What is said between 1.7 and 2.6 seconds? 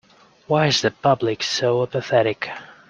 apathetic?